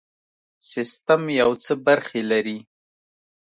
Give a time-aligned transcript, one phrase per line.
[0.69, 2.57] سیستم یو څو برخې لري.